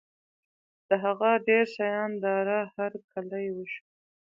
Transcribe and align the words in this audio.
د 0.89 0.91
هغه 1.03 1.29
ډېر 1.47 1.65
شان 1.75 2.09
داره 2.25 2.57
هرکلی 2.75 3.45
وشو. 3.51 3.81